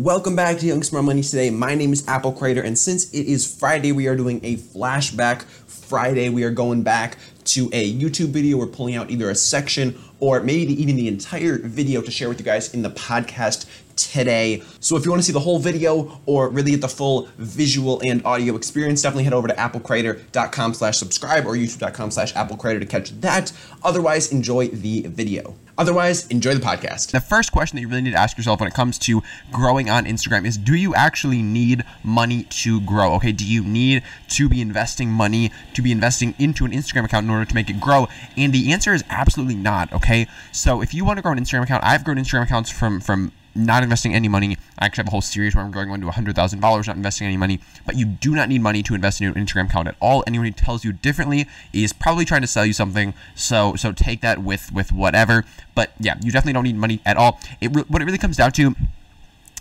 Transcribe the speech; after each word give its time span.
Welcome 0.00 0.34
back 0.34 0.56
to 0.60 0.66
Young 0.66 0.82
Smart 0.82 1.04
Money 1.04 1.22
today. 1.22 1.50
My 1.50 1.74
name 1.74 1.92
is 1.92 2.08
Apple 2.08 2.32
Crater, 2.32 2.62
and 2.62 2.78
since 2.78 3.12
it 3.12 3.26
is 3.26 3.46
Friday, 3.54 3.92
we 3.92 4.06
are 4.06 4.16
doing 4.16 4.40
a 4.42 4.56
flashback 4.56 5.42
Friday. 5.42 6.30
We 6.30 6.42
are 6.44 6.50
going 6.50 6.82
back 6.82 7.18
to 7.44 7.68
a 7.74 7.92
YouTube 7.92 8.28
video. 8.28 8.56
We're 8.56 8.66
pulling 8.66 8.96
out 8.96 9.10
either 9.10 9.28
a 9.28 9.34
section 9.34 10.00
or 10.20 10.40
maybe 10.40 10.80
even 10.80 10.96
the 10.96 11.08
entire 11.08 11.58
video 11.58 12.00
to 12.02 12.10
share 12.10 12.28
with 12.28 12.38
you 12.38 12.44
guys 12.44 12.72
in 12.72 12.82
the 12.82 12.90
podcast 12.90 13.66
today. 13.96 14.62
So 14.80 14.96
if 14.96 15.04
you 15.04 15.10
want 15.10 15.22
to 15.22 15.26
see 15.26 15.32
the 15.32 15.40
whole 15.40 15.58
video 15.58 16.20
or 16.26 16.48
really 16.48 16.72
get 16.72 16.80
the 16.80 16.88
full 16.88 17.28
visual 17.38 18.00
and 18.04 18.24
audio 18.24 18.56
experience, 18.56 19.02
definitely 19.02 19.24
head 19.24 19.32
over 19.32 19.48
to 19.48 19.54
applecrater.com 19.54 20.74
slash 20.74 20.96
subscribe 20.96 21.46
or 21.46 21.54
youtube.com 21.54 22.10
slash 22.10 22.32
applecrater 22.34 22.80
to 22.80 22.86
catch 22.86 23.10
that. 23.20 23.52
Otherwise, 23.82 24.32
enjoy 24.32 24.68
the 24.68 25.02
video. 25.02 25.54
Otherwise, 25.80 26.26
enjoy 26.26 26.52
the 26.54 26.60
podcast. 26.60 27.10
The 27.10 27.20
first 27.20 27.52
question 27.52 27.76
that 27.76 27.80
you 27.80 27.88
really 27.88 28.02
need 28.02 28.10
to 28.10 28.18
ask 28.18 28.36
yourself 28.36 28.60
when 28.60 28.68
it 28.68 28.74
comes 28.74 28.98
to 28.98 29.22
growing 29.50 29.88
on 29.88 30.04
Instagram 30.04 30.44
is 30.44 30.58
do 30.58 30.74
you 30.74 30.94
actually 30.94 31.40
need 31.40 31.84
money 32.04 32.44
to 32.50 32.82
grow? 32.82 33.14
Okay, 33.14 33.32
do 33.32 33.46
you 33.46 33.64
need 33.64 34.02
to 34.28 34.48
be 34.50 34.60
investing 34.60 35.08
money 35.08 35.50
to 35.72 35.80
be 35.80 35.90
investing 35.90 36.34
into 36.38 36.66
an 36.66 36.72
Instagram 36.72 37.04
account 37.04 37.24
in 37.24 37.30
order 37.30 37.46
to 37.46 37.54
make 37.54 37.70
it 37.70 37.80
grow? 37.80 38.08
And 38.36 38.52
the 38.52 38.72
answer 38.72 38.92
is 38.92 39.04
absolutely 39.08 39.54
not, 39.54 39.90
okay? 39.94 40.09
So 40.52 40.82
if 40.82 40.94
you 40.94 41.04
want 41.04 41.18
to 41.18 41.22
grow 41.22 41.32
an 41.32 41.38
Instagram 41.38 41.62
account, 41.62 41.84
I've 41.84 42.04
grown 42.04 42.16
Instagram 42.16 42.42
accounts 42.44 42.70
from 42.70 43.00
from 43.00 43.32
not 43.54 43.82
investing 43.82 44.14
any 44.14 44.28
money. 44.28 44.56
I 44.78 44.86
actually 44.86 45.02
have 45.02 45.08
a 45.08 45.10
whole 45.10 45.20
series 45.20 45.54
where 45.54 45.64
I'm 45.64 45.72
going 45.72 45.90
into 45.90 46.06
$100,000, 46.06 46.60
not 46.60 46.96
investing 46.96 47.26
any 47.26 47.36
money. 47.36 47.60
But 47.84 47.96
you 47.96 48.06
do 48.06 48.34
not 48.34 48.48
need 48.48 48.60
money 48.60 48.82
to 48.84 48.94
invest 48.94 49.20
in 49.20 49.24
your 49.24 49.34
Instagram 49.34 49.66
account 49.66 49.88
at 49.88 49.96
all. 50.00 50.22
Anyone 50.26 50.46
who 50.46 50.52
tells 50.52 50.84
you 50.84 50.92
differently 50.92 51.46
is 51.72 51.92
probably 51.92 52.24
trying 52.24 52.42
to 52.42 52.46
sell 52.46 52.64
you 52.64 52.72
something. 52.72 53.14
So 53.34 53.74
so 53.76 53.92
take 53.92 54.20
that 54.20 54.42
with 54.42 54.72
with 54.72 54.92
whatever. 54.92 55.44
But 55.74 55.92
yeah, 55.98 56.16
you 56.22 56.30
definitely 56.30 56.54
don't 56.54 56.64
need 56.64 56.76
money 56.76 57.00
at 57.04 57.16
all. 57.16 57.40
It 57.60 57.68
what 57.68 58.02
it 58.02 58.04
really 58.04 58.18
comes 58.18 58.36
down 58.36 58.52
to 58.52 58.74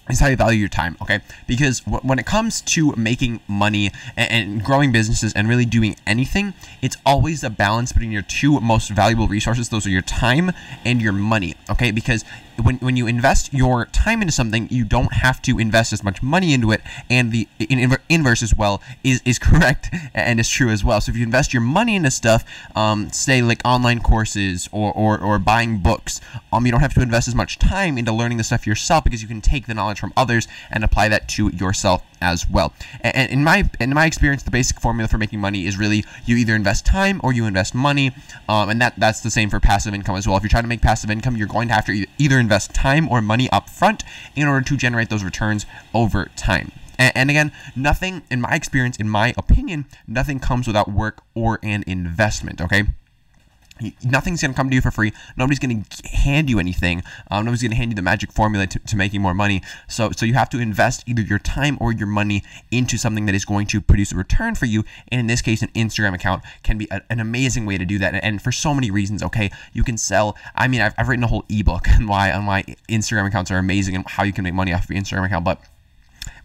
is 0.09 0.19
how 0.19 0.27
you 0.27 0.35
value 0.35 0.59
your 0.59 0.69
time, 0.69 0.97
okay? 1.01 1.19
Because 1.47 1.81
w- 1.81 2.01
when 2.01 2.19
it 2.19 2.25
comes 2.25 2.61
to 2.61 2.93
making 2.95 3.39
money 3.47 3.91
and, 4.17 4.31
and, 4.31 4.63
growing 4.63 4.91
businesses 4.91 5.33
and 5.33 5.47
really 5.47 5.65
doing 5.65 5.95
anything, 6.07 6.53
it's 6.81 6.97
always 7.05 7.43
a 7.43 7.49
balance 7.49 7.91
between 7.91 8.11
your 8.11 8.21
two 8.21 8.59
most 8.59 8.89
valuable 8.89 9.27
resources. 9.27 9.69
Those 9.69 9.85
are 9.85 9.91
your 9.91 10.01
time 10.01 10.51
and 10.83 11.01
your 11.01 11.13
money, 11.13 11.55
okay? 11.69 11.91
Because 11.91 12.25
when, 12.59 12.77
when 12.77 12.95
you 12.95 13.07
invest 13.07 13.53
your 13.53 13.85
time 13.87 14.21
into 14.21 14.31
something, 14.31 14.67
you 14.69 14.83
don't 14.83 15.13
have 15.13 15.41
to 15.43 15.59
invest 15.59 15.93
as 15.93 16.03
much 16.03 16.21
money 16.21 16.53
into 16.53 16.71
it, 16.71 16.81
and 17.09 17.31
the 17.31 17.47
in, 17.59 17.97
inverse 18.09 18.43
as 18.43 18.55
well 18.55 18.81
is, 19.03 19.21
is 19.25 19.39
correct 19.49 19.89
and 20.13 20.39
is 20.39 20.49
true 20.49 20.69
as 20.69 20.83
well. 20.83 21.01
So 21.01 21.11
if 21.11 21.17
you 21.17 21.23
invest 21.23 21.53
your 21.53 21.61
money 21.61 21.95
into 21.95 22.11
stuff, 22.11 22.43
um, 22.75 23.09
say 23.11 23.41
like 23.41 23.61
online 23.65 23.99
courses 23.99 24.69
or, 24.71 24.91
or, 24.93 25.19
or 25.19 25.39
buying 25.39 25.79
books, 25.79 26.21
um, 26.51 26.65
you 26.65 26.71
don't 26.71 26.81
have 26.81 26.93
to 26.95 27.01
invest 27.01 27.27
as 27.27 27.35
much 27.35 27.59
time 27.59 27.97
into 27.97 28.11
learning 28.11 28.37
the 28.37 28.43
stuff 28.43 28.67
yourself 28.67 29.03
because 29.03 29.21
you 29.21 29.27
can 29.27 29.41
take 29.41 29.67
the 29.67 29.73
knowledge 29.73 29.99
from 29.99 30.13
others 30.15 30.47
and 30.71 30.83
apply 30.83 31.09
that 31.09 31.27
to 31.29 31.49
yourself 31.49 32.03
as 32.21 32.49
well. 32.49 32.73
And 33.01 33.31
in 33.31 33.43
my 33.43 33.69
in 33.79 33.93
my 33.93 34.05
experience, 34.05 34.43
the 34.43 34.51
basic 34.51 34.79
formula 34.79 35.07
for 35.07 35.17
making 35.17 35.39
money 35.39 35.65
is 35.65 35.77
really 35.77 36.05
you 36.25 36.37
either 36.37 36.55
invest 36.55 36.85
time 36.85 37.19
or 37.23 37.33
you 37.33 37.45
invest 37.45 37.73
money, 37.73 38.11
um, 38.47 38.69
and 38.69 38.81
that 38.81 38.93
that's 38.97 39.21
the 39.21 39.31
same 39.31 39.49
for 39.49 39.59
passive 39.59 39.93
income 39.93 40.15
as 40.15 40.27
well. 40.27 40.37
If 40.37 40.43
you're 40.43 40.49
trying 40.49 40.63
to 40.63 40.69
make 40.69 40.81
passive 40.81 41.09
income, 41.09 41.35
you're 41.35 41.47
going 41.47 41.67
to 41.69 41.73
have 41.73 41.85
to 41.85 42.05
either 42.17 42.39
invest 42.39 42.73
time 42.73 43.09
or 43.09 43.21
money 43.21 43.49
up 43.51 43.69
front 43.69 44.03
in 44.35 44.47
order 44.47 44.65
to 44.65 44.77
generate 44.77 45.09
those 45.09 45.23
returns 45.23 45.65
over 45.93 46.29
time. 46.35 46.71
And, 46.97 47.15
and 47.15 47.29
again, 47.29 47.51
nothing 47.75 48.23
in 48.29 48.41
my 48.41 48.53
experience, 48.55 48.97
in 48.97 49.09
my 49.09 49.33
opinion, 49.37 49.85
nothing 50.07 50.39
comes 50.39 50.67
without 50.67 50.91
work 50.91 51.21
or 51.33 51.59
an 51.63 51.83
investment. 51.87 52.61
Okay 52.61 52.83
nothing's 54.03 54.41
going 54.41 54.51
to 54.51 54.57
come 54.57 54.69
to 54.69 54.75
you 54.75 54.81
for 54.81 54.91
free. 54.91 55.13
Nobody's 55.37 55.59
going 55.59 55.83
to 55.83 56.07
hand 56.07 56.49
you 56.49 56.59
anything. 56.59 57.03
Um, 57.31 57.45
nobody's 57.45 57.61
going 57.61 57.71
to 57.71 57.77
hand 57.77 57.91
you 57.91 57.95
the 57.95 58.01
magic 58.01 58.31
formula 58.31 58.67
to, 58.67 58.79
to 58.79 58.95
making 58.95 59.21
more 59.21 59.33
money. 59.33 59.61
So, 59.87 60.11
so 60.11 60.25
you 60.25 60.33
have 60.33 60.49
to 60.49 60.59
invest 60.59 61.03
either 61.07 61.21
your 61.21 61.39
time 61.39 61.77
or 61.79 61.91
your 61.91 62.07
money 62.07 62.43
into 62.71 62.97
something 62.97 63.25
that 63.25 63.35
is 63.35 63.45
going 63.45 63.67
to 63.67 63.81
produce 63.81 64.11
a 64.11 64.15
return 64.15 64.55
for 64.55 64.65
you. 64.65 64.83
And 65.09 65.19
in 65.19 65.27
this 65.27 65.41
case, 65.41 65.61
an 65.61 65.69
Instagram 65.69 66.13
account 66.13 66.43
can 66.63 66.77
be 66.77 66.87
a, 66.91 67.01
an 67.09 67.19
amazing 67.19 67.65
way 67.65 67.77
to 67.77 67.85
do 67.85 67.97
that. 67.99 68.15
And 68.23 68.41
for 68.41 68.51
so 68.51 68.73
many 68.73 68.91
reasons, 68.91 69.23
okay, 69.23 69.51
you 69.73 69.83
can 69.83 69.97
sell. 69.97 70.35
I 70.55 70.67
mean, 70.67 70.81
I've, 70.81 70.93
I've 70.97 71.07
written 71.07 71.23
a 71.23 71.27
whole 71.27 71.45
ebook 71.49 71.87
on 71.95 72.07
why 72.07 72.31
on 72.31 72.45
why 72.45 72.63
Instagram 72.89 73.27
accounts 73.27 73.51
are 73.51 73.57
amazing 73.57 73.95
and 73.95 74.07
how 74.07 74.23
you 74.23 74.33
can 74.33 74.43
make 74.43 74.53
money 74.53 74.73
off 74.73 74.85
of 74.85 74.89
your 74.91 75.01
Instagram 75.01 75.25
account, 75.25 75.45
but 75.45 75.61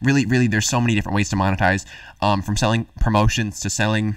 really, 0.03 0.27
really, 0.27 0.47
there's 0.47 0.69
so 0.69 0.81
many 0.81 0.95
different 0.95 1.17
ways 1.17 1.29
to 1.31 1.37
monetize, 1.37 1.87
um, 2.21 2.43
from 2.43 2.57
selling 2.57 2.87
promotions 3.01 3.61
to 3.61 3.71
selling 3.71 4.17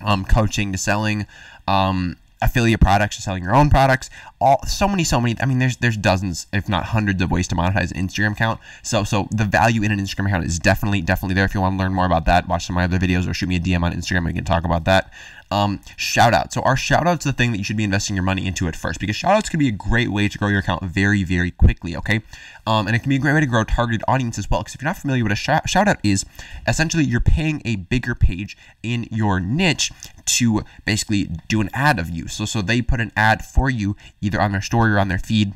um, 0.00 0.24
coaching 0.24 0.72
to 0.72 0.78
selling 0.78 1.26
um, 1.68 2.16
affiliate 2.42 2.80
products 2.80 3.16
to 3.16 3.22
selling 3.22 3.42
your 3.42 3.54
own 3.54 3.70
products. 3.70 4.10
All 4.40 4.60
so 4.66 4.88
many 4.88 5.04
so 5.04 5.20
many 5.20 5.36
i 5.40 5.46
mean 5.46 5.60
there's 5.60 5.76
there's 5.76 5.96
dozens 5.96 6.46
if 6.52 6.68
not 6.68 6.86
hundreds 6.86 7.22
of 7.22 7.30
ways 7.30 7.46
to 7.48 7.54
monetize 7.54 7.92
an 7.92 8.06
instagram 8.06 8.32
account. 8.32 8.60
So 8.82 9.04
so 9.04 9.28
the 9.30 9.44
value 9.44 9.82
in 9.82 9.92
an 9.92 10.00
instagram 10.00 10.26
account 10.26 10.44
is 10.44 10.58
definitely 10.58 11.00
definitely 11.00 11.34
there. 11.34 11.44
If 11.44 11.54
you 11.54 11.60
want 11.60 11.74
to 11.74 11.78
learn 11.78 11.94
more 11.94 12.06
about 12.06 12.26
that 12.26 12.48
watch 12.48 12.66
some 12.66 12.76
of 12.76 12.80
my 12.80 12.84
other 12.84 12.98
videos 12.98 13.28
or 13.28 13.34
shoot 13.34 13.48
me 13.48 13.56
a 13.56 13.60
dm 13.60 13.82
on 13.82 13.92
instagram 13.92 14.26
we 14.26 14.32
can 14.32 14.44
talk 14.44 14.64
about 14.64 14.84
that 14.84 15.12
um, 15.52 15.80
shout 15.96 16.32
out. 16.32 16.52
So 16.52 16.62
our 16.62 16.76
shout 16.76 17.06
out's 17.06 17.24
the 17.24 17.32
thing 17.32 17.52
that 17.52 17.58
you 17.58 17.64
should 17.64 17.76
be 17.76 17.84
investing 17.84 18.16
your 18.16 18.24
money 18.24 18.46
into 18.46 18.66
at 18.68 18.74
first 18.74 18.98
because 18.98 19.14
shout 19.14 19.36
outs 19.36 19.48
can 19.50 19.58
be 19.58 19.68
a 19.68 19.72
great 19.72 20.10
way 20.10 20.28
to 20.28 20.38
grow 20.38 20.48
your 20.48 20.60
account 20.60 20.82
very, 20.82 21.22
very 21.24 21.50
quickly. 21.50 21.94
Okay. 21.94 22.22
Um, 22.66 22.86
and 22.86 22.96
it 22.96 23.00
can 23.00 23.10
be 23.10 23.16
a 23.16 23.18
great 23.18 23.34
way 23.34 23.40
to 23.40 23.46
grow 23.46 23.60
a 23.60 23.64
targeted 23.64 24.02
audience 24.08 24.38
as 24.38 24.50
well. 24.50 24.60
Because 24.60 24.74
if 24.74 24.82
you're 24.82 24.88
not 24.88 24.96
familiar 24.96 25.22
with 25.22 25.32
a 25.32 25.36
shout 25.36 25.88
out 25.88 25.98
is, 26.02 26.24
essentially 26.66 27.04
you're 27.04 27.20
paying 27.20 27.60
a 27.64 27.76
bigger 27.76 28.14
page 28.14 28.56
in 28.82 29.06
your 29.10 29.40
niche 29.40 29.92
to 30.24 30.62
basically 30.86 31.28
do 31.48 31.60
an 31.60 31.68
ad 31.74 31.98
of 31.98 32.08
you. 32.08 32.28
So, 32.28 32.46
so 32.46 32.62
they 32.62 32.80
put 32.80 33.00
an 33.00 33.12
ad 33.14 33.44
for 33.44 33.68
you 33.68 33.96
either 34.20 34.40
on 34.40 34.52
their 34.52 34.62
story 34.62 34.92
or 34.92 34.98
on 34.98 35.08
their 35.08 35.18
feed 35.18 35.52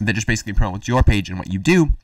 that 0.00 0.12
just 0.12 0.26
basically 0.26 0.52
promotes 0.52 0.86
your 0.86 1.02
page 1.02 1.28
and 1.28 1.38
what 1.38 1.52
you 1.52 1.58
do 1.58 1.94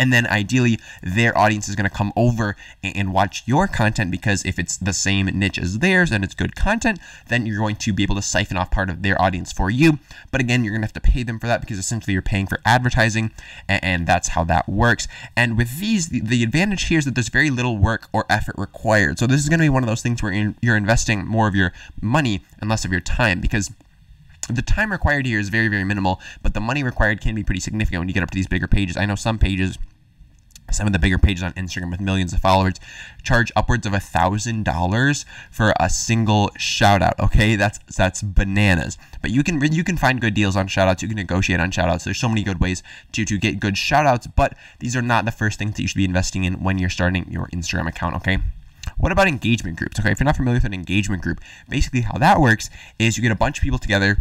and 0.00 0.14
then 0.14 0.26
ideally 0.28 0.80
their 1.02 1.36
audience 1.36 1.68
is 1.68 1.76
going 1.76 1.88
to 1.88 1.94
come 1.94 2.10
over 2.16 2.56
and 2.82 3.12
watch 3.12 3.42
your 3.44 3.68
content 3.68 4.10
because 4.10 4.42
if 4.46 4.58
it's 4.58 4.78
the 4.78 4.94
same 4.94 5.26
niche 5.26 5.58
as 5.58 5.80
theirs 5.80 6.10
and 6.10 6.24
it's 6.24 6.34
good 6.34 6.56
content 6.56 6.98
then 7.28 7.44
you're 7.44 7.58
going 7.58 7.76
to 7.76 7.92
be 7.92 8.02
able 8.02 8.14
to 8.14 8.22
siphon 8.22 8.56
off 8.56 8.70
part 8.70 8.88
of 8.88 9.02
their 9.02 9.20
audience 9.20 9.52
for 9.52 9.70
you. 9.70 9.98
But 10.30 10.40
again 10.40 10.64
you're 10.64 10.72
going 10.72 10.80
to 10.80 10.86
have 10.86 10.94
to 10.94 11.00
pay 11.00 11.22
them 11.22 11.38
for 11.38 11.46
that 11.46 11.60
because 11.60 11.78
essentially 11.78 12.14
you're 12.14 12.22
paying 12.22 12.46
for 12.46 12.60
advertising 12.64 13.30
and, 13.68 14.00
that's 14.00 14.28
how 14.28 14.44
that 14.44 14.66
works. 14.66 15.06
And 15.36 15.58
with 15.58 15.78
these 15.78 16.08
the, 16.08 16.42
advantage 16.42 16.84
here 16.84 16.98
is 16.98 17.04
that 17.04 17.14
there's 17.14 17.28
very 17.28 17.50
little 17.50 17.76
work 17.76 18.08
or 18.14 18.24
effort 18.30 18.54
required. 18.56 19.18
So 19.18 19.26
this 19.26 19.40
is 19.40 19.50
going 19.50 19.58
to 19.60 19.64
be 19.64 19.68
one 19.68 19.82
of 19.82 19.88
those 19.88 20.00
things 20.00 20.22
where 20.22 20.54
you're 20.62 20.76
investing 20.76 21.26
more 21.26 21.46
of 21.46 21.54
your 21.54 21.72
money 22.00 22.40
and 22.60 22.70
less 22.70 22.86
of 22.86 22.90
your 22.90 23.02
time 23.02 23.40
because 23.40 23.70
the 24.48 24.62
time 24.62 24.90
required 24.90 25.26
here 25.26 25.38
is 25.38 25.48
very, 25.48 25.68
very 25.68 25.84
minimal, 25.84 26.20
but 26.42 26.54
the 26.54 26.60
money 26.60 26.82
required 26.82 27.20
can 27.20 27.34
be 27.34 27.44
pretty 27.44 27.60
significant 27.60 28.00
when 28.00 28.08
you 28.08 28.14
get 28.14 28.22
up 28.22 28.30
to 28.30 28.34
these 28.34 28.46
bigger 28.46 28.66
pages. 28.66 28.96
I 28.96 29.06
know 29.06 29.14
some 29.14 29.38
pages 29.38 29.78
some 30.74 30.86
of 30.86 30.92
the 30.92 30.98
bigger 30.98 31.18
pages 31.18 31.42
on 31.42 31.52
Instagram 31.52 31.90
with 31.90 32.00
millions 32.00 32.32
of 32.32 32.40
followers 32.40 32.76
charge 33.22 33.52
upwards 33.54 33.86
of 33.86 33.92
a 33.92 34.00
thousand 34.00 34.64
dollars 34.64 35.24
for 35.50 35.74
a 35.78 35.90
single 35.90 36.50
shout 36.56 37.02
out. 37.02 37.18
Okay, 37.20 37.56
that's 37.56 37.78
that's 37.96 38.22
bananas. 38.22 38.98
But 39.22 39.30
you 39.30 39.42
can 39.42 39.60
you 39.72 39.84
can 39.84 39.96
find 39.96 40.20
good 40.20 40.34
deals 40.34 40.56
on 40.56 40.66
shout 40.68 40.88
outs. 40.88 41.02
You 41.02 41.08
can 41.08 41.16
negotiate 41.16 41.60
on 41.60 41.70
shout 41.70 41.88
outs. 41.88 42.04
There's 42.04 42.18
so 42.18 42.28
many 42.28 42.42
good 42.42 42.60
ways 42.60 42.82
to 43.12 43.24
to 43.24 43.38
get 43.38 43.60
good 43.60 43.76
shout 43.76 44.06
outs, 44.06 44.26
but 44.26 44.54
these 44.78 44.96
are 44.96 45.02
not 45.02 45.24
the 45.24 45.32
first 45.32 45.58
things 45.58 45.74
that 45.76 45.82
you 45.82 45.88
should 45.88 45.96
be 45.96 46.04
investing 46.04 46.44
in 46.44 46.62
when 46.62 46.78
you're 46.78 46.90
starting 46.90 47.30
your 47.30 47.48
Instagram 47.48 47.88
account. 47.88 48.16
Okay. 48.16 48.38
What 48.96 49.12
about 49.12 49.28
engagement 49.28 49.78
groups? 49.78 49.98
Okay, 49.98 50.10
if 50.10 50.20
you're 50.20 50.24
not 50.26 50.36
familiar 50.36 50.56
with 50.56 50.64
an 50.64 50.74
engagement 50.74 51.22
group, 51.22 51.40
basically 51.68 52.02
how 52.02 52.18
that 52.18 52.40
works 52.40 52.70
is 52.98 53.16
you 53.16 53.22
get 53.22 53.32
a 53.32 53.36
bunch 53.36 53.58
of 53.58 53.62
people 53.62 53.78
together 53.78 54.18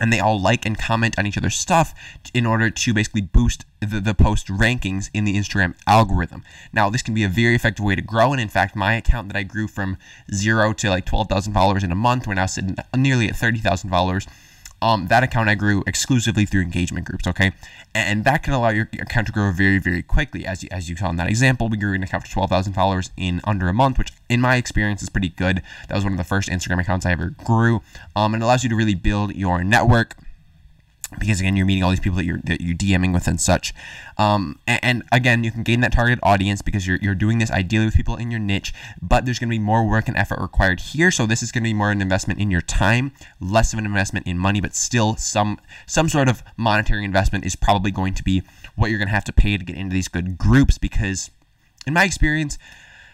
and 0.00 0.12
they 0.12 0.20
all 0.20 0.40
like 0.40 0.66
and 0.66 0.78
comment 0.78 1.18
on 1.18 1.26
each 1.26 1.38
other's 1.38 1.56
stuff 1.56 1.94
in 2.34 2.46
order 2.46 2.70
to 2.70 2.94
basically 2.94 3.20
boost 3.20 3.64
the, 3.80 4.00
the 4.00 4.14
post 4.14 4.48
rankings 4.48 5.10
in 5.12 5.24
the 5.24 5.36
Instagram 5.36 5.74
algorithm. 5.86 6.44
Now, 6.72 6.90
this 6.90 7.02
can 7.02 7.14
be 7.14 7.24
a 7.24 7.28
very 7.28 7.54
effective 7.54 7.84
way 7.84 7.94
to 7.94 8.02
grow, 8.02 8.32
and 8.32 8.40
in 8.40 8.48
fact, 8.48 8.76
my 8.76 8.94
account 8.94 9.28
that 9.28 9.36
I 9.36 9.42
grew 9.42 9.68
from 9.68 9.98
zero 10.32 10.72
to 10.74 10.90
like 10.90 11.04
12,000 11.04 11.52
followers 11.52 11.84
in 11.84 11.92
a 11.92 11.96
month, 11.96 12.26
we're 12.26 12.34
now 12.34 12.46
sitting 12.46 12.76
nearly 12.96 13.28
at 13.28 13.36
30,000 13.36 13.90
followers 13.90 14.26
um, 14.82 15.06
that 15.08 15.22
account 15.22 15.48
I 15.48 15.54
grew 15.54 15.82
exclusively 15.86 16.44
through 16.44 16.62
engagement 16.62 17.06
groups, 17.06 17.26
okay? 17.26 17.52
And 17.94 18.24
that 18.24 18.42
can 18.42 18.52
allow 18.52 18.68
your 18.68 18.88
account 19.00 19.26
to 19.28 19.32
grow 19.32 19.50
very, 19.50 19.78
very 19.78 20.02
quickly. 20.02 20.46
As 20.46 20.62
you, 20.62 20.68
as 20.70 20.90
you 20.90 20.96
saw 20.96 21.08
in 21.08 21.16
that 21.16 21.28
example, 21.28 21.68
we 21.68 21.78
grew 21.78 21.94
an 21.94 22.02
account 22.02 22.26
to 22.26 22.30
12,000 22.30 22.74
followers 22.74 23.10
in 23.16 23.40
under 23.44 23.68
a 23.68 23.72
month, 23.72 23.96
which 23.96 24.12
in 24.28 24.40
my 24.40 24.56
experience 24.56 25.02
is 25.02 25.08
pretty 25.08 25.30
good. 25.30 25.62
That 25.88 25.94
was 25.94 26.04
one 26.04 26.12
of 26.12 26.18
the 26.18 26.24
first 26.24 26.48
Instagram 26.50 26.80
accounts 26.80 27.06
I 27.06 27.12
ever 27.12 27.30
grew. 27.30 27.82
Um, 28.14 28.34
and 28.34 28.42
it 28.42 28.44
allows 28.44 28.64
you 28.64 28.70
to 28.70 28.76
really 28.76 28.94
build 28.94 29.34
your 29.34 29.64
network 29.64 30.16
because 31.18 31.40
again 31.40 31.56
you're 31.56 31.66
meeting 31.66 31.82
all 31.82 31.90
these 31.90 32.00
people 32.00 32.16
that 32.16 32.24
you're 32.24 32.40
that 32.44 32.60
you're 32.60 32.76
DMing 32.76 33.12
with 33.12 33.26
and 33.26 33.40
such. 33.40 33.74
Um, 34.18 34.58
and, 34.66 34.80
and, 34.82 35.02
again, 35.12 35.44
you 35.44 35.50
can 35.50 35.62
gain 35.62 35.80
that 35.80 35.92
target 35.92 36.18
audience 36.22 36.62
because 36.62 36.86
you're, 36.86 36.96
you're 37.02 37.14
doing 37.14 37.38
this 37.38 37.50
ideally 37.50 37.84
with 37.84 37.94
people 37.94 38.16
in 38.16 38.30
your 38.30 38.40
niche, 38.40 38.72
but 39.02 39.26
there's 39.26 39.38
going 39.38 39.50
to 39.50 39.54
be 39.54 39.58
more 39.58 39.86
work 39.86 40.08
and 40.08 40.16
effort 40.16 40.40
required 40.40 40.80
here. 40.80 41.10
So 41.10 41.26
this 41.26 41.42
is 41.42 41.52
going 41.52 41.62
to 41.64 41.68
be 41.68 41.74
more 41.74 41.90
an 41.90 42.00
investment 42.00 42.40
in 42.40 42.50
your 42.50 42.62
time, 42.62 43.12
less 43.40 43.74
of 43.74 43.78
an 43.78 43.84
investment 43.84 44.26
in 44.26 44.38
money, 44.38 44.60
but 44.60 44.74
still 44.74 45.16
some 45.16 45.60
some 45.86 46.08
sort 46.08 46.28
of 46.28 46.42
monetary 46.56 47.04
investment 47.04 47.44
is 47.44 47.56
probably 47.56 47.90
going 47.90 48.14
to 48.14 48.24
be 48.24 48.42
what 48.74 48.90
you're 48.90 48.98
going 48.98 49.08
to 49.08 49.14
have 49.14 49.24
to 49.24 49.32
pay 49.32 49.58
to 49.58 49.64
get 49.64 49.76
into 49.76 49.92
these 49.92 50.08
good 50.08 50.38
groups 50.38 50.78
because 50.78 51.30
in 51.86 51.92
my 51.92 52.04
experience 52.04 52.58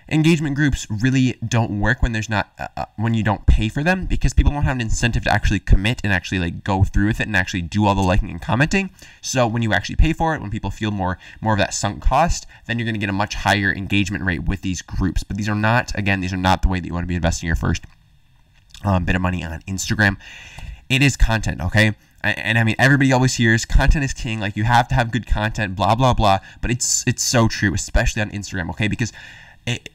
engagement 0.09 0.57
groups 0.57 0.87
really 0.91 1.39
don't 1.47 1.81
work 1.81 2.03
when 2.03 2.13
there's 2.13 2.29
not 2.29 2.53
uh, 2.59 2.69
uh, 2.77 2.85
when 2.97 3.15
you 3.15 3.23
don't 3.23 3.47
pay 3.47 3.69
for 3.69 3.83
them 3.83 4.07
because 4.07 4.33
people 4.33 4.53
don't 4.53 4.65
have 4.65 4.77
an 4.77 4.81
incentive 4.81 5.25
to 5.25 5.31
actually 5.31 5.61
commit 5.61 6.01
and 6.03 6.13
actually 6.13 6.39
like 6.39 6.65
go 6.65 6.85
through 6.85 7.07
with 7.07 7.21
it 7.21 7.27
and 7.27 7.37
actually 7.37 7.63
do 7.63 7.87
all 7.87 7.95
the 7.95 8.03
liking 8.03 8.31
and 8.31 8.43
commenting. 8.43 8.91
So 9.21 9.47
when 9.47 9.63
you 9.63 9.73
actually 9.73 9.97
pay 9.97 10.13
for 10.13 10.35
it 10.35 10.41
when 10.41 10.51
people 10.51 10.71
feel 10.71 10.91
more 10.91 11.19
more 11.41 11.55
of 11.55 11.59
that 11.59 11.75
sunk 11.75 12.03
cost 12.03 12.47
then 12.67 12.79
you're 12.79 12.87
going 12.87 12.95
to 12.95 13.01
get 13.01 13.09
a 13.09 13.13
much 13.13 13.35
higher 13.37 13.73
engagement 13.73 14.25
rate 14.25 14.45
with 14.45 14.63
these 14.63 14.83
groups. 14.83 15.23
But 15.23 15.37
these 15.37 15.49
are 15.49 15.55
not 15.55 15.97
again 15.97 16.21
these 16.21 16.33
are 16.33 16.39
not 16.39 16.63
the 16.63 16.69
way 16.69 16.81
that 16.81 16.87
you 16.87 16.93
want 16.93 17.05
to 17.05 17.09
be 17.09 17.17
investing 17.17 17.47
your 17.47 17.57
first 17.57 17.85
um, 18.85 19.05
bit 19.05 19.15
of 19.15 19.23
money 19.23 19.45
on 19.45 19.61
instagram. 19.63 20.17
It 20.89 21.03
is 21.03 21.17
content 21.17 21.61
okay? 21.61 21.95
And 22.25 22.59
I 22.59 22.65
mean 22.65 22.77
everybody 22.79 23.13
always 23.13 23.37
hears 23.37 23.65
content 23.65 24.05
is 24.05 24.13
king 24.13 24.41
like 24.41 24.57
you 24.57 24.65
have 24.65 24.89
to 24.89 24.95
have 24.95 25.11
good 25.11 25.27
content 25.27 25.77
blah 25.77 25.95
blah 25.95 26.13
blah. 26.13 26.41
But 26.61 26.71
it's 26.71 27.05
it's 27.07 27.23
so 27.23 27.49
true 27.49 27.73
especially 27.75 28.23
on 28.23 28.31
Instagram 28.31 28.69
okay? 28.71 28.89
Because 28.89 29.13
it, 29.67 29.91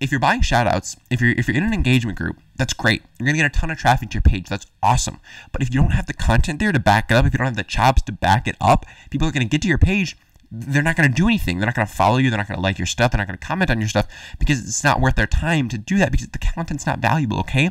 if 0.00 0.10
you're 0.10 0.20
buying 0.20 0.40
shoutouts, 0.40 0.96
if 1.10 1.20
you're 1.20 1.32
if 1.32 1.48
you're 1.48 1.56
in 1.56 1.64
an 1.64 1.74
engagement 1.74 2.18
group, 2.18 2.38
that's 2.56 2.72
great. 2.72 3.02
You're 3.18 3.26
gonna 3.26 3.38
get 3.38 3.46
a 3.46 3.60
ton 3.60 3.70
of 3.70 3.78
traffic 3.78 4.10
to 4.10 4.14
your 4.14 4.22
page. 4.22 4.48
That's 4.48 4.66
awesome. 4.82 5.20
But 5.52 5.62
if 5.62 5.72
you 5.72 5.80
don't 5.80 5.92
have 5.92 6.06
the 6.06 6.14
content 6.14 6.60
there 6.60 6.72
to 6.72 6.78
back 6.78 7.10
it 7.10 7.14
up, 7.14 7.26
if 7.26 7.32
you 7.32 7.38
don't 7.38 7.46
have 7.46 7.56
the 7.56 7.64
chops 7.64 8.02
to 8.02 8.12
back 8.12 8.46
it 8.46 8.56
up, 8.60 8.86
people 9.10 9.26
are 9.26 9.32
gonna 9.32 9.44
get 9.44 9.62
to 9.62 9.68
your 9.68 9.78
page. 9.78 10.16
They're 10.50 10.82
not 10.82 10.96
gonna 10.96 11.08
do 11.08 11.26
anything. 11.26 11.58
They're 11.58 11.66
not 11.66 11.74
gonna 11.74 11.86
follow 11.86 12.18
you. 12.18 12.30
They're 12.30 12.38
not 12.38 12.48
gonna 12.48 12.60
like 12.60 12.78
your 12.78 12.86
stuff. 12.86 13.12
They're 13.12 13.18
not 13.18 13.26
gonna 13.26 13.38
comment 13.38 13.70
on 13.70 13.80
your 13.80 13.88
stuff 13.88 14.08
because 14.38 14.60
it's 14.60 14.84
not 14.84 15.00
worth 15.00 15.16
their 15.16 15.26
time 15.26 15.68
to 15.68 15.78
do 15.78 15.98
that 15.98 16.12
because 16.12 16.28
the 16.28 16.38
content's 16.38 16.86
not 16.86 17.00
valuable. 17.00 17.40
Okay 17.40 17.70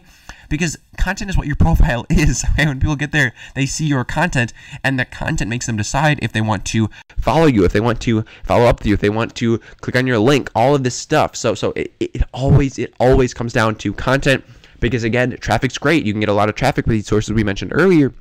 because 0.50 0.78
content 0.98 1.30
is 1.30 1.38
what 1.38 1.48
your 1.48 1.56
profile 1.60 2.06
is. 2.10 2.44
Okay? 2.52 2.66
When 2.66 2.80
people 2.80 2.96
get 2.96 3.12
there, 3.12 3.34
they 3.56 3.66
see 3.66 3.86
your 3.86 4.04
content, 4.04 4.54
and 4.84 5.00
the 5.00 5.06
content 5.06 5.50
makes 5.50 5.66
them 5.66 5.78
decide 5.78 6.20
if 6.22 6.32
they 6.32 6.42
want 6.42 6.66
to 6.66 6.90
follow 7.18 7.46
you, 7.46 7.66
if 7.66 7.74
they 7.74 7.80
want 7.80 8.02
to 8.02 8.24
follow 8.44 8.66
up 8.66 8.80
with 8.80 8.88
you, 8.88 8.94
if 8.94 9.02
they 9.02 9.10
want 9.10 9.36
to 9.36 9.58
click 9.82 9.96
on 9.96 10.08
your 10.08 10.20
link, 10.20 10.50
all 10.56 10.76
of 10.76 10.84
this 10.84 10.96
stuff. 10.96 11.36
So, 11.36 11.56
so 11.56 11.74
it, 11.76 11.94
it 12.00 12.24
always 12.34 12.78
it 12.80 12.94
always 13.00 13.34
comes 13.34 13.54
down 13.54 13.76
to 13.76 13.94
content 13.94 14.44
because 14.80 15.04
again, 15.04 15.36
traffic's 15.40 15.78
great. 15.78 16.06
You 16.06 16.14
can 16.14 16.20
get 16.20 16.30
a 16.30 16.34
lot 16.34 16.50
of 16.50 16.56
traffic 16.56 16.86
with 16.86 16.94
these 16.94 17.08
sources 17.08 17.34
we 17.34 17.44
mentioned 17.44 17.72
earlier 17.74 18.14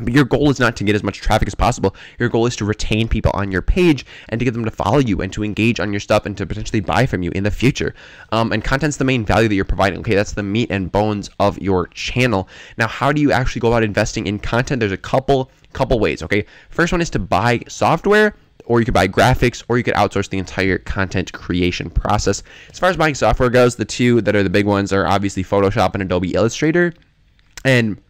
but 0.00 0.12
your 0.12 0.24
goal 0.24 0.50
is 0.50 0.60
not 0.60 0.76
to 0.76 0.84
get 0.84 0.94
as 0.94 1.02
much 1.02 1.20
traffic 1.20 1.48
as 1.48 1.54
possible. 1.54 1.94
Your 2.18 2.28
goal 2.28 2.46
is 2.46 2.56
to 2.56 2.64
retain 2.64 3.08
people 3.08 3.30
on 3.34 3.50
your 3.50 3.62
page 3.62 4.04
and 4.28 4.38
to 4.38 4.44
get 4.44 4.52
them 4.52 4.64
to 4.64 4.70
follow 4.70 4.98
you 4.98 5.22
and 5.22 5.32
to 5.32 5.42
engage 5.42 5.80
on 5.80 5.92
your 5.92 6.00
stuff 6.00 6.26
and 6.26 6.36
to 6.36 6.46
potentially 6.46 6.80
buy 6.80 7.06
from 7.06 7.22
you 7.22 7.30
in 7.34 7.44
the 7.44 7.50
future. 7.50 7.94
Um, 8.32 8.52
and 8.52 8.62
content's 8.62 8.98
the 8.98 9.04
main 9.04 9.24
value 9.24 9.48
that 9.48 9.54
you're 9.54 9.64
providing. 9.64 10.00
Okay, 10.00 10.14
that's 10.14 10.32
the 10.32 10.42
meat 10.42 10.70
and 10.70 10.92
bones 10.92 11.30
of 11.40 11.58
your 11.58 11.86
channel. 11.88 12.48
Now, 12.76 12.88
how 12.88 13.12
do 13.12 13.20
you 13.20 13.32
actually 13.32 13.60
go 13.60 13.68
about 13.68 13.82
investing 13.82 14.26
in 14.26 14.38
content? 14.38 14.80
There's 14.80 14.92
a 14.92 14.96
couple 14.96 15.50
couple 15.72 15.98
ways. 15.98 16.22
Okay, 16.22 16.46
first 16.70 16.92
one 16.92 17.00
is 17.00 17.10
to 17.10 17.18
buy 17.18 17.62
software 17.68 18.34
or 18.66 18.80
you 18.80 18.84
could 18.84 18.94
buy 18.94 19.06
graphics, 19.06 19.62
or 19.68 19.78
you 19.78 19.84
could 19.84 19.94
outsource 19.94 20.28
the 20.28 20.38
entire 20.38 20.78
content 20.78 21.32
creation 21.32 21.88
process. 21.88 22.42
As 22.68 22.78
far 22.78 22.90
as 22.90 22.96
buying 22.96 23.14
software 23.14 23.48
goes, 23.48 23.76
the 23.76 23.84
two 23.84 24.20
that 24.22 24.34
are 24.34 24.42
the 24.42 24.50
big 24.50 24.66
ones 24.66 24.92
are 24.92 25.06
obviously 25.06 25.44
Photoshop 25.44 25.94
and 25.94 26.02
Adobe 26.02 26.34
Illustrator. 26.34 26.92
And 27.64 28.00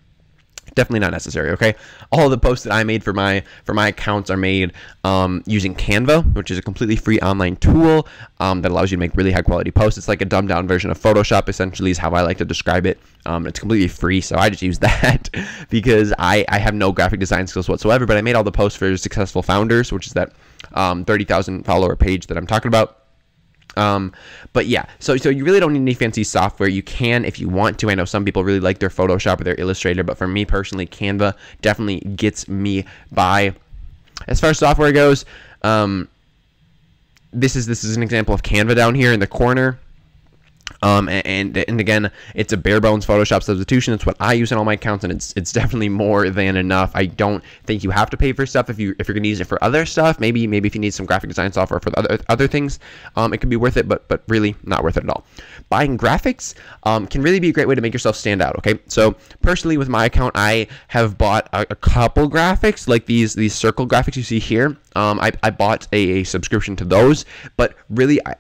definitely 0.77 1.01
not 1.01 1.11
necessary. 1.11 1.51
Okay, 1.51 1.75
all 2.13 2.29
the 2.29 2.39
posts 2.39 2.63
that 2.65 2.73
I 2.73 2.85
made 2.85 3.03
for 3.03 3.13
my 3.13 3.43
for 3.65 3.75
my 3.75 3.89
accounts 3.89 4.31
are 4.31 4.37
made 4.37 4.73
um, 5.03 5.43
using 5.47 5.75
Canva, 5.75 6.35
which 6.35 6.53
is 6.53 6.59
a 6.59 6.63
completely 6.63 6.95
free 6.95 7.19
online 7.19 7.57
tool 7.57 8.07
um, 8.39 8.63
that 8.63 8.71
allows 8.71 8.93
you 8.93 8.97
to 8.97 9.01
make 9.01 9.17
really 9.17 9.33
high 9.33 9.43
quality 9.43 9.73
posts. 9.73 9.99
It's 9.99 10.07
like 10.07 10.23
a 10.23 10.25
dumbed 10.25 10.49
down 10.49 10.69
version 10.69 10.91
of 10.93 10.99
Photoshop, 11.01 11.49
essentially, 11.49 11.91
is 11.91 11.99
how 11.99 12.13
I 12.13 12.21
like 12.21 12.39
to 12.39 12.45
describe 12.45 12.87
it. 12.87 13.01
Um, 13.25 13.49
it's 13.49 13.59
completely 13.59 13.89
free, 13.89 14.21
so 14.21 14.37
I 14.37 14.49
just 14.51 14.63
use 14.63 14.79
that 14.91 15.29
because 15.69 16.13
I 16.19 16.45
I 16.49 16.59
have 16.59 16.75
no 16.75 16.93
graphic 16.93 17.19
design 17.19 17.49
skills 17.49 17.69
whatsoever. 17.69 18.07
But 18.07 18.17
I 18.17 18.23
made 18.23 18.37
all 18.37 18.45
the 18.45 18.53
posts 18.53 18.79
for 18.79 18.97
Successful 18.97 19.43
Founders, 19.43 19.91
which 19.91 20.07
is 20.07 20.13
that 20.13 20.33
um, 20.75 21.05
thirty 21.05 21.25
thousand 21.25 21.65
follower 21.65 21.97
page 21.97 22.29
that 22.29 22.37
I'm 22.37 22.47
talking 22.47 22.69
about. 22.69 23.06
Um, 23.77 24.13
but 24.53 24.67
yeah, 24.67 24.87
so 24.99 25.17
so 25.17 25.29
you 25.29 25.45
really 25.45 25.61
don't 25.61 25.73
need 25.73 25.81
any 25.81 25.95
fancy 25.95 26.25
software. 26.25 26.69
You 26.69 26.83
can 26.83 27.25
if 27.25 27.39
you 27.39 27.49
want 27.49 27.79
to. 27.81 27.91
I 27.91 27.95
know 27.95 28.05
some 28.05 28.25
people 28.25 28.43
really 28.45 28.61
like 28.61 28.79
their 28.79 28.89
Photoshop 28.89 29.41
or 29.41 29.45
their 29.45 29.61
Illustrator, 29.61 30.03
but 30.03 30.17
for 30.17 30.27
me 30.27 30.45
personally, 30.45 30.87
Canva 30.87 31.35
definitely 31.63 32.01
gets 32.17 32.49
me 32.49 32.85
by. 33.13 33.55
As 34.29 34.41
far 34.41 34.51
as 34.51 34.59
software 34.59 34.93
goes, 34.93 35.27
um, 35.63 36.09
this 37.33 37.55
is 37.55 37.67
this 37.67 37.85
is 37.85 37.97
an 37.97 38.03
example 38.03 38.35
of 38.35 38.43
Canva 38.43 38.75
down 38.75 38.95
here 38.95 39.13
in 39.13 39.21
the 39.21 39.27
corner. 39.27 39.79
Um, 40.83 41.09
and, 41.09 41.57
and 41.57 41.81
again, 41.81 42.11
it's 42.35 42.53
a 42.53 42.57
bare 42.57 42.81
bones 42.81 43.07
Photoshop 43.07 43.43
substitution. 43.43 43.95
It's 43.95 44.05
what 44.05 44.17
I 44.21 44.35
use 44.35 44.53
in 44.53 44.59
all 44.59 44.65
my 44.65 44.75
accounts, 44.75 45.05
and 45.05 45.13
it's 45.13 45.33
it's 45.37 45.53
definitely 45.61 45.89
more 45.89 46.29
than 46.31 46.57
enough. 46.57 46.91
I 46.95 47.07
don't 47.07 47.43
think 47.65 47.85
you 47.85 47.91
have 47.91 48.11
to 48.11 48.17
pay 48.17 48.33
for 48.33 48.47
stuff 48.47 48.71
if 48.71 48.79
you 48.79 48.95
if 48.99 49.09
you're 49.09 49.15
gonna 49.15 49.29
use 49.29 49.41
it 49.41 49.47
for 49.47 49.63
other 49.63 49.87
stuff. 49.87 50.21
Maybe 50.21 50.47
maybe 50.47 50.67
if 50.67 50.75
you 50.75 50.81
need 50.81 50.95
some 50.95 51.07
graphic 51.07 51.29
design 51.29 51.53
software 51.53 51.81
for 51.81 51.97
other 51.99 52.19
other 52.29 52.47
things, 52.47 52.79
um, 53.17 53.33
it 53.33 53.39
could 53.39 53.51
be 53.51 53.57
worth 53.57 53.77
it. 53.77 53.89
But 53.89 54.07
but 54.09 54.23
really 54.29 54.55
not 54.65 54.83
worth 54.83 54.97
it 54.97 55.05
at 55.05 55.11
all. 55.11 55.25
Buying 55.69 55.97
graphics 55.97 56.55
um, 56.85 57.07
can 57.07 57.23
really 57.23 57.41
be 57.41 57.49
a 57.49 57.53
great 57.53 57.69
way 57.69 57.75
to 57.75 57.81
make 57.81 57.93
yourself 57.93 58.17
stand 58.17 58.43
out. 58.43 58.57
Okay, 58.59 58.79
so 58.87 59.17
personally 59.43 59.77
with 59.77 59.89
my 59.89 60.05
account, 60.05 60.33
I 60.37 60.69
have 60.89 61.17
bought 61.19 61.49
a, 61.53 61.67
a 61.71 61.77
couple 61.77 62.29
graphics 62.31 62.89
like 62.89 63.07
these 63.07 63.35
these 63.35 63.55
circle 63.55 63.87
graphics 63.87 64.17
you 64.17 64.23
see 64.23 64.39
here. 64.39 64.77
Um, 64.95 65.21
I, 65.21 65.33
I 65.43 65.51
bought 65.51 65.87
a, 65.93 66.21
a 66.21 66.25
subscription 66.25 66.75
to 66.77 66.85
those, 66.85 67.27
but 67.57 67.75
really 67.91 68.25
I, 68.27 68.35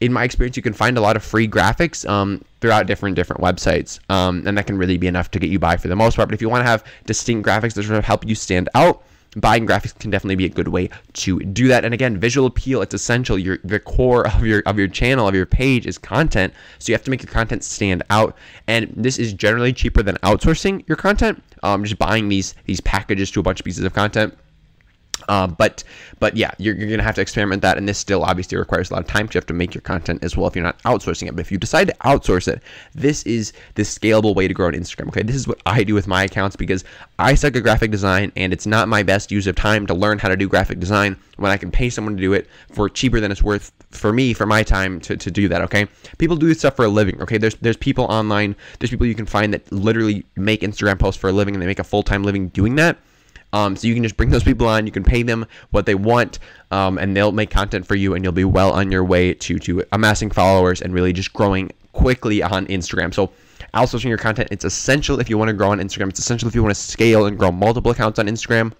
in 0.00 0.12
my 0.12 0.24
experience, 0.24 0.56
you 0.56 0.62
can 0.62 0.72
find 0.72 0.98
a 0.98 1.00
lot 1.00 1.16
of 1.16 1.22
free 1.22 1.48
graphics 1.48 2.08
um, 2.08 2.44
throughout 2.60 2.86
different 2.86 3.16
different 3.16 3.42
websites, 3.42 3.98
um, 4.10 4.46
and 4.46 4.56
that 4.58 4.66
can 4.66 4.78
really 4.78 4.98
be 4.98 5.06
enough 5.06 5.30
to 5.32 5.38
get 5.38 5.50
you 5.50 5.58
by 5.58 5.76
for 5.76 5.88
the 5.88 5.96
most 5.96 6.16
part. 6.16 6.28
But 6.28 6.34
if 6.34 6.42
you 6.42 6.48
want 6.48 6.62
to 6.64 6.70
have 6.70 6.84
distinct 7.06 7.46
graphics 7.46 7.74
that 7.74 7.84
sort 7.84 7.98
of 7.98 8.04
help 8.04 8.26
you 8.26 8.34
stand 8.34 8.68
out, 8.74 9.02
buying 9.36 9.66
graphics 9.66 9.98
can 9.98 10.10
definitely 10.10 10.36
be 10.36 10.46
a 10.46 10.48
good 10.48 10.68
way 10.68 10.88
to 11.14 11.38
do 11.40 11.68
that. 11.68 11.84
And 11.84 11.94
again, 11.94 12.18
visual 12.18 12.46
appeal, 12.46 12.82
it's 12.82 12.94
essential. 12.94 13.38
Your 13.38 13.58
the 13.64 13.80
core 13.80 14.26
of 14.26 14.44
your 14.44 14.62
of 14.66 14.78
your 14.78 14.88
channel, 14.88 15.28
of 15.28 15.34
your 15.34 15.46
page 15.46 15.86
is 15.86 15.98
content. 15.98 16.52
So 16.78 16.90
you 16.90 16.94
have 16.94 17.04
to 17.04 17.10
make 17.10 17.22
your 17.22 17.32
content 17.32 17.64
stand 17.64 18.02
out. 18.10 18.36
And 18.66 18.92
this 18.96 19.18
is 19.18 19.32
generally 19.32 19.72
cheaper 19.72 20.02
than 20.02 20.16
outsourcing 20.16 20.86
your 20.88 20.96
content. 20.96 21.42
Um, 21.62 21.84
just 21.84 21.98
buying 21.98 22.28
these 22.28 22.54
these 22.64 22.80
packages 22.80 23.30
to 23.32 23.40
a 23.40 23.42
bunch 23.42 23.60
of 23.60 23.64
pieces 23.64 23.84
of 23.84 23.92
content 23.92 24.36
uh, 25.28 25.46
but 25.46 25.84
but 26.20 26.36
yeah, 26.36 26.50
you're, 26.58 26.74
you're 26.74 26.90
gonna 26.90 27.02
have 27.02 27.14
to 27.16 27.20
experiment 27.20 27.62
that, 27.62 27.76
and 27.76 27.88
this 27.88 27.98
still 27.98 28.24
obviously 28.24 28.56
requires 28.56 28.90
a 28.90 28.94
lot 28.94 29.00
of 29.00 29.06
time. 29.06 29.26
You 29.26 29.38
have 29.38 29.46
to 29.46 29.54
make 29.54 29.74
your 29.74 29.82
content 29.82 30.22
as 30.22 30.36
well 30.36 30.46
if 30.46 30.56
you're 30.56 30.64
not 30.64 30.82
outsourcing 30.82 31.28
it. 31.28 31.36
But 31.36 31.40
if 31.40 31.52
you 31.52 31.58
decide 31.58 31.88
to 31.88 31.94
outsource 32.04 32.48
it, 32.48 32.62
this 32.94 33.22
is 33.24 33.52
the 33.74 33.82
scalable 33.82 34.34
way 34.34 34.48
to 34.48 34.54
grow 34.54 34.66
on 34.66 34.72
Instagram. 34.72 35.08
Okay, 35.08 35.22
this 35.22 35.36
is 35.36 35.48
what 35.48 35.60
I 35.66 35.84
do 35.84 35.94
with 35.94 36.06
my 36.06 36.24
accounts 36.24 36.56
because 36.56 36.84
I 37.18 37.34
suck 37.34 37.56
at 37.56 37.62
graphic 37.62 37.90
design, 37.90 38.32
and 38.36 38.52
it's 38.52 38.66
not 38.66 38.88
my 38.88 39.02
best 39.02 39.30
use 39.30 39.46
of 39.46 39.56
time 39.56 39.86
to 39.86 39.94
learn 39.94 40.18
how 40.18 40.28
to 40.28 40.36
do 40.36 40.48
graphic 40.48 40.80
design 40.80 41.16
when 41.36 41.50
I 41.50 41.56
can 41.56 41.70
pay 41.70 41.90
someone 41.90 42.16
to 42.16 42.20
do 42.20 42.32
it 42.32 42.48
for 42.72 42.88
cheaper 42.88 43.20
than 43.20 43.30
it's 43.30 43.42
worth 43.42 43.72
for 43.90 44.12
me 44.12 44.34
for 44.34 44.46
my 44.46 44.62
time 44.62 45.00
to, 45.00 45.16
to 45.16 45.30
do 45.30 45.48
that. 45.48 45.62
Okay, 45.62 45.86
people 46.18 46.36
do 46.36 46.46
this 46.46 46.58
stuff 46.58 46.76
for 46.76 46.84
a 46.84 46.88
living. 46.88 47.20
Okay, 47.22 47.38
there's 47.38 47.54
there's 47.56 47.76
people 47.76 48.04
online, 48.04 48.56
there's 48.78 48.90
people 48.90 49.06
you 49.06 49.14
can 49.14 49.26
find 49.26 49.52
that 49.54 49.70
literally 49.72 50.24
make 50.36 50.60
Instagram 50.60 50.98
posts 50.98 51.20
for 51.20 51.28
a 51.28 51.32
living, 51.32 51.54
and 51.54 51.62
they 51.62 51.66
make 51.66 51.78
a 51.78 51.84
full 51.84 52.02
time 52.02 52.24
living 52.24 52.48
doing 52.48 52.76
that 52.76 52.98
um, 53.52 53.76
so 53.76 53.86
you 53.86 53.94
can 53.94 54.02
just 54.02 54.16
bring 54.16 54.30
those 54.30 54.44
people 54.44 54.66
on. 54.66 54.86
You 54.86 54.92
can 54.92 55.04
pay 55.04 55.22
them 55.22 55.46
what 55.70 55.86
they 55.86 55.94
want, 55.94 56.38
um, 56.70 56.98
and 56.98 57.16
they'll 57.16 57.32
make 57.32 57.50
content 57.50 57.86
for 57.86 57.94
you, 57.94 58.14
and 58.14 58.24
you'll 58.24 58.32
be 58.32 58.44
well 58.44 58.72
on 58.72 58.92
your 58.92 59.04
way 59.04 59.34
to 59.34 59.58
to 59.58 59.84
amassing 59.92 60.30
followers 60.30 60.82
and 60.82 60.92
really 60.92 61.12
just 61.12 61.32
growing 61.32 61.70
quickly 61.92 62.42
on 62.42 62.66
Instagram. 62.66 63.12
So 63.14 63.30
outsourcing 63.74 64.04
your 64.04 64.18
content 64.18 64.48
it's 64.50 64.64
essential 64.64 65.20
if 65.20 65.28
you 65.28 65.36
want 65.36 65.48
to 65.48 65.54
grow 65.54 65.70
on 65.70 65.78
Instagram. 65.78 66.08
It's 66.08 66.18
essential 66.18 66.48
if 66.48 66.54
you 66.54 66.62
want 66.62 66.74
to 66.74 66.80
scale 66.80 67.26
and 67.26 67.38
grow 67.38 67.50
multiple 67.50 67.90
accounts 67.90 68.18
on 68.18 68.26
Instagram 68.26 68.72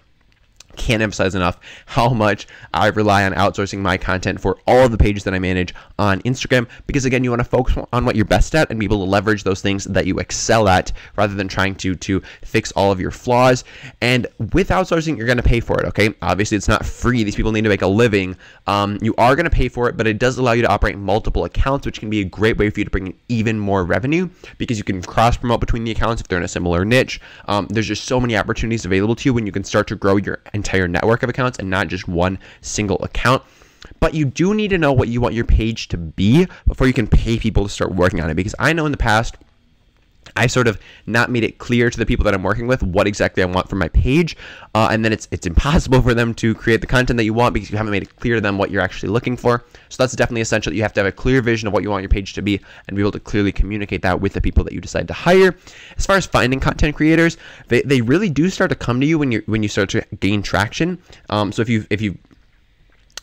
can't 0.79 1.03
emphasize 1.03 1.35
enough 1.35 1.59
how 1.85 2.09
much 2.09 2.47
I 2.73 2.87
rely 2.87 3.25
on 3.25 3.33
outsourcing 3.33 3.79
my 3.79 3.97
content 3.97 4.39
for 4.39 4.57
all 4.65 4.85
of 4.85 4.91
the 4.91 4.97
pages 4.97 5.25
that 5.25 5.33
I 5.33 5.39
manage 5.39 5.75
on 5.99 6.21
Instagram 6.21 6.67
because 6.87 7.05
again 7.05 7.23
you 7.23 7.29
want 7.29 7.41
to 7.41 7.49
focus 7.49 7.77
on 7.93 8.05
what 8.05 8.15
you're 8.15 8.25
best 8.25 8.55
at 8.55 8.69
and 8.69 8.79
be 8.79 8.85
able 8.85 9.03
to 9.03 9.09
leverage 9.09 9.43
those 9.43 9.61
things 9.61 9.83
that 9.83 10.07
you 10.07 10.17
excel 10.19 10.67
at 10.67 10.91
rather 11.17 11.35
than 11.35 11.47
trying 11.47 11.75
to 11.75 11.95
to 11.95 12.21
fix 12.43 12.71
all 12.71 12.91
of 12.91 12.99
your 12.99 13.11
flaws. 13.11 13.63
And 14.01 14.25
with 14.53 14.69
outsourcing 14.69 15.17
you're 15.17 15.27
going 15.27 15.37
to 15.37 15.43
pay 15.43 15.59
for 15.59 15.79
it 15.81 15.85
okay? 15.87 16.15
Obviously 16.21 16.57
it's 16.57 16.69
not 16.69 16.85
free. 16.85 17.23
These 17.23 17.35
people 17.35 17.51
need 17.51 17.63
to 17.63 17.69
make 17.69 17.81
a 17.81 17.87
living. 17.87 18.37
Um, 18.65 18.97
you 19.01 19.13
are 19.17 19.35
going 19.35 19.43
to 19.43 19.49
pay 19.49 19.67
for 19.67 19.89
it 19.89 19.97
but 19.97 20.07
it 20.07 20.17
does 20.17 20.37
allow 20.37 20.53
you 20.53 20.61
to 20.61 20.69
operate 20.69 20.97
multiple 20.97 21.43
accounts 21.43 21.85
which 21.85 21.99
can 21.99 22.09
be 22.09 22.21
a 22.21 22.25
great 22.25 22.57
way 22.57 22.69
for 22.69 22.79
you 22.79 22.85
to 22.85 22.91
bring 22.91 23.07
in 23.07 23.19
even 23.27 23.59
more 23.59 23.83
revenue 23.83 24.29
because 24.57 24.77
you 24.77 24.83
can 24.85 25.01
cross 25.01 25.35
promote 25.35 25.59
between 25.59 25.83
the 25.83 25.91
accounts 25.91 26.21
if 26.21 26.27
they're 26.29 26.37
in 26.37 26.45
a 26.45 26.47
similar 26.47 26.85
niche. 26.85 27.19
Um, 27.47 27.67
there's 27.67 27.87
just 27.87 28.05
so 28.05 28.19
many 28.19 28.37
opportunities 28.37 28.85
available 28.85 29.15
to 29.15 29.29
you 29.29 29.33
when 29.33 29.45
you 29.45 29.51
can 29.51 29.65
start 29.65 29.87
to 29.89 29.95
grow 29.95 30.15
your 30.15 30.39
entire 30.53 30.68
network 30.77 31.23
of 31.23 31.29
accounts 31.29 31.59
and 31.59 31.69
not 31.69 31.87
just 31.87 32.07
one 32.07 32.39
single 32.61 32.97
account. 33.03 33.43
But 33.99 34.13
you 34.13 34.25
do 34.25 34.53
need 34.53 34.69
to 34.69 34.77
know 34.77 34.93
what 34.93 35.07
you 35.07 35.21
want 35.21 35.35
your 35.35 35.45
page 35.45 35.87
to 35.89 35.97
be 35.97 36.47
before 36.67 36.87
you 36.87 36.93
can 36.93 37.07
pay 37.07 37.37
people 37.37 37.63
to 37.63 37.69
start 37.69 37.93
working 37.93 38.21
on 38.21 38.29
it. 38.29 38.35
Because 38.35 38.55
I 38.59 38.73
know 38.73 38.85
in 38.85 38.91
the 38.91 38.97
past, 38.97 39.35
I 40.35 40.47
sort 40.47 40.67
of 40.67 40.79
not 41.05 41.29
made 41.29 41.43
it 41.43 41.57
clear 41.57 41.89
to 41.89 41.97
the 41.97 42.05
people 42.05 42.23
that 42.25 42.33
I'm 42.33 42.43
working 42.43 42.67
with 42.67 42.83
what 42.83 43.07
exactly 43.07 43.43
I 43.43 43.45
want 43.45 43.69
from 43.69 43.79
my 43.79 43.89
page, 43.89 44.37
uh, 44.75 44.89
and 44.91 45.03
then 45.03 45.13
it's 45.13 45.27
it's 45.31 45.47
impossible 45.47 46.01
for 46.03 46.13
them 46.13 46.33
to 46.35 46.53
create 46.55 46.81
the 46.81 46.87
content 46.87 47.17
that 47.17 47.23
you 47.23 47.33
want 47.33 47.53
because 47.53 47.69
you 47.71 47.77
haven't 47.77 47.91
made 47.91 48.03
it 48.03 48.15
clear 48.17 48.35
to 48.35 48.41
them 48.41 48.57
what 48.57 48.71
you're 48.71 48.81
actually 48.81 49.09
looking 49.09 49.37
for. 49.37 49.65
So 49.89 50.03
that's 50.03 50.15
definitely 50.15 50.41
essential. 50.41 50.73
You 50.73 50.81
have 50.81 50.93
to 50.93 50.99
have 50.99 51.07
a 51.07 51.11
clear 51.11 51.41
vision 51.41 51.67
of 51.67 51.73
what 51.73 51.83
you 51.83 51.89
want 51.89 52.03
your 52.03 52.09
page 52.09 52.33
to 52.33 52.41
be 52.41 52.59
and 52.87 52.95
be 52.95 53.01
able 53.01 53.11
to 53.11 53.19
clearly 53.19 53.51
communicate 53.51 54.01
that 54.03 54.21
with 54.21 54.33
the 54.33 54.41
people 54.41 54.63
that 54.63 54.73
you 54.73 54.81
decide 54.81 55.07
to 55.07 55.13
hire. 55.13 55.55
As 55.97 56.05
far 56.05 56.17
as 56.17 56.25
finding 56.25 56.59
content 56.59 56.95
creators, 56.95 57.37
they, 57.67 57.81
they 57.81 58.01
really 58.01 58.29
do 58.29 58.49
start 58.49 58.69
to 58.69 58.75
come 58.75 58.99
to 58.99 59.05
you 59.05 59.17
when 59.19 59.31
you 59.31 59.43
when 59.45 59.63
you 59.63 59.69
start 59.69 59.89
to 59.89 60.03
gain 60.19 60.41
traction. 60.41 60.99
Um, 61.29 61.51
so 61.51 61.61
if 61.61 61.69
you 61.69 61.85
if 61.89 62.01
you 62.01 62.17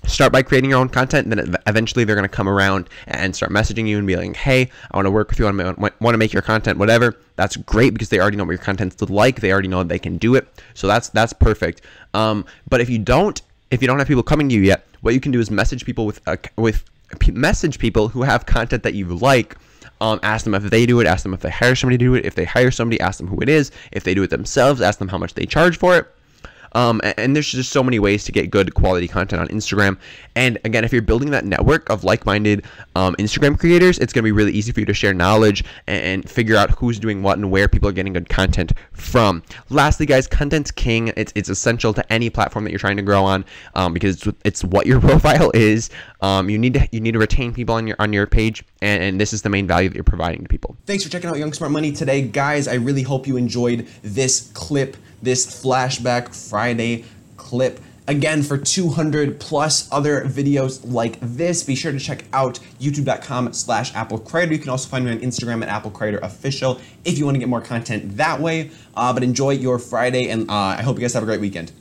start 0.07 0.33
by 0.33 0.43
creating 0.43 0.71
your 0.71 0.79
own 0.79 0.89
content 0.89 1.27
and 1.27 1.39
then 1.39 1.57
eventually 1.67 2.05
they're 2.05 2.17
going 2.17 2.29
to 2.29 2.29
come 2.29 2.49
around 2.49 2.89
and 3.07 3.35
start 3.35 3.51
messaging 3.53 3.87
you 3.89 3.99
and 3.99 4.07
be 4.07 4.17
like 4.17 4.37
hey 4.37 4.71
i 4.91 4.97
want 4.97 5.07
to 5.07 5.11
work 5.11 5.29
with 5.29 5.39
you 5.39 5.47
i 5.47 5.51
want 5.51 6.15
to 6.15 6.19
make 6.19 6.33
your 6.33 6.43
content 6.43 6.79
whatever. 6.79 7.17
That's 7.37 7.57
great 7.57 7.93
because 7.93 8.09
they 8.09 8.21
already 8.21 8.37
know 8.37 8.45
what 8.45 8.53
your 8.53 8.59
content's 8.59 9.01
like. 9.03 9.41
They 9.41 9.53
already 9.53 9.69
know 9.69 9.83
they 9.83 9.99
can 9.99 10.17
do 10.17 10.35
it. 10.35 10.49
So 10.75 10.87
that's 10.87 11.09
that's 11.11 11.33
perfect. 11.33 11.83
Um, 12.15 12.47
but 12.69 12.81
if 12.81 12.89
you 12.89 12.99
don't 12.99 13.41
if 13.71 13.83
you 13.83 13.89
don't 13.89 13.99
have 13.99 14.09
people 14.09 14.23
coming 14.23 14.49
to 14.49 14.55
you 14.55 14.63
yet 14.63 14.87
what 15.01 15.13
you 15.13 15.21
can 15.21 15.33
do 15.33 15.41
is 15.41 15.51
message 15.51 15.85
people 15.85 16.07
with 16.07 16.21
uh, 16.27 16.37
with 16.57 16.85
message 17.29 17.79
people 17.79 18.09
who 18.09 18.23
have 18.23 18.47
content 18.47 18.83
that 18.83 18.95
you 18.95 19.07
like. 19.07 19.57
Um, 19.99 20.21
ask 20.23 20.45
them 20.45 20.55
if 20.55 20.65
they 20.65 20.85
do 20.85 21.01
it 21.01 21.07
ask 21.07 21.23
them 21.23 21.33
if 21.33 21.41
they 21.41 21.51
hire 21.51 21.75
somebody 21.75 21.97
to 21.97 22.05
do 22.05 22.15
it. 22.15 22.27
If 22.27 22.35
they 22.35 22.45
hire 22.45 22.71
somebody 22.71 23.01
ask 23.01 23.19
them 23.19 23.29
who 23.29 23.41
it 23.41 23.49
is. 23.49 23.71
If 23.93 24.05
they 24.05 24.15
do 24.15 24.23
it 24.23 24.31
themselves 24.31 24.81
ask 24.81 24.99
them 24.99 25.09
how 25.09 25.19
much 25.19 25.35
they 25.35 25.47
charge 25.47 25.79
for 25.79 25.97
it 25.97 26.07
um, 26.73 27.01
and 27.17 27.35
there's 27.35 27.51
just 27.51 27.71
so 27.71 27.83
many 27.83 27.99
ways 27.99 28.25
to 28.25 28.33
get 28.33 28.51
good 28.51 28.75
quality 28.75 29.09
content 29.09 29.41
on 29.41 29.49
Instagram. 29.49 29.99
And 30.35 30.59
again, 30.65 30.85
if 30.85 30.93
you're 30.93 31.03
building 31.03 31.31
that 31.31 31.45
network 31.45 31.89
of 31.89 32.05
like-minded 32.05 32.65
um, 32.95 33.15
Instagram 33.17 33.59
creators, 33.59 33.99
it's 33.99 34.13
going 34.13 34.23
to 34.23 34.27
be 34.27 34.33
really 34.33 34.53
easy 34.53 34.73
for 34.73 34.81
you 34.81 34.87
to 34.87 34.95
share 34.95 35.15
knowledge 35.15 35.65
and, 35.87 36.03
and, 36.05 36.31
figure 36.31 36.57
out 36.57 36.71
who's 36.73 36.99
doing 36.99 37.23
what 37.23 37.39
and 37.39 37.51
where 37.51 37.69
people 37.69 37.89
are 37.89 37.93
getting 37.93 38.13
good 38.13 38.29
content 38.29 38.73
from. 38.93 39.43
Lastly, 39.71 40.05
guys, 40.05 40.27
content's 40.27 40.71
king. 40.71 41.13
It's, 41.17 41.33
it's 41.35 41.49
essential 41.49 41.95
to 41.95 42.13
any 42.13 42.29
platform 42.29 42.65
that 42.65 42.71
you're 42.71 42.79
trying 42.79 42.97
to 42.97 43.03
grow 43.03 43.25
on 43.25 43.45
um, 43.75 43.93
because 43.93 44.27
it's, 44.27 44.39
it's, 44.45 44.65
what 44.65 44.87
your 44.87 45.01
profile 45.07 45.51
is. 45.55 45.91
Um, 46.21 46.51
you 46.51 46.59
need 46.59 46.75
to 46.75 46.89
you 46.91 47.01
need 47.01 47.13
to 47.13 47.19
retain 47.19 47.53
people 47.53 47.75
on 47.75 47.87
your 47.87 47.97
on 47.99 48.13
your 48.13 48.27
page, 48.27 48.65
and, 48.83 49.03
and 49.03 49.21
this 49.21 49.33
is 49.33 49.43
the 49.43 49.49
main 49.49 49.67
value 49.67 49.89
that 49.89 49.95
you're 49.95 50.05
providing 50.05 50.43
to 50.43 50.49
people. 50.49 50.77
Thanks 50.87 51.05
for 51.05 51.11
checking 51.11 51.31
out 51.31 51.39
Young 51.39 51.53
Smart 51.53 51.73
Money 51.73 51.93
today, 51.93 52.23
guys. 52.23 52.67
I 52.67 52.75
really 52.75 53.03
hope 53.03 53.27
you 53.27 53.37
enjoyed 53.37 53.87
this 54.03 54.51
clip 54.55 54.97
this 55.27 55.45
flashback 55.45 56.33
Friday 56.33 57.05
clip. 57.37 57.81
Again, 58.09 58.45
for 58.45 58.57
200 58.57 59.41
plus 59.41 59.89
other 59.91 60.23
videos 60.23 60.81
like 60.85 61.19
this, 61.21 61.65
be 61.65 61.75
sure 61.75 61.91
to 61.91 61.99
check 61.99 62.25
out 62.33 62.61
youtube.com 62.79 63.53
slash 63.53 63.93
Apple 63.97 64.21
Crater. 64.21 64.53
You 64.53 64.61
can 64.61 64.69
also 64.69 64.89
find 64.89 65.05
me 65.05 65.11
on 65.11 65.19
Instagram 65.19 65.61
at 65.65 65.69
Apple 65.69 65.91
Crater 65.91 66.19
Official 66.19 66.81
if 67.05 67.19
you 67.19 67.25
want 67.25 67.35
to 67.35 67.41
get 67.41 67.49
more 67.49 67.61
content 67.61 68.17
that 68.17 68.41
way. 68.41 68.71
Uh, 68.95 69.13
but 69.13 69.25
enjoy 69.25 69.51
your 69.51 69.81
Friday, 69.81 70.29
and 70.29 70.49
uh, 70.49 70.55
I 70.79 70.83
hope 70.83 70.97
you 70.97 71.03
guys 71.03 71.15
have 71.15 71.25
a 71.25 71.27
great 71.27 71.41
weekend. 71.41 71.73